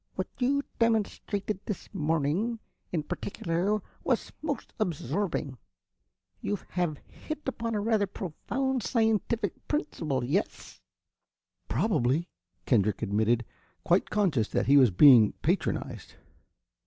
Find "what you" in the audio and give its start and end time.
0.15-0.63